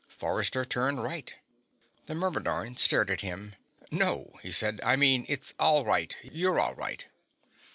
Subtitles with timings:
[0.09, 1.35] Forrester turned right.
[2.07, 3.53] The Myrmidon stared at him.
[3.91, 4.79] "No," he said.
[4.83, 6.17] "I mean it's all right.
[6.23, 7.05] You're all right."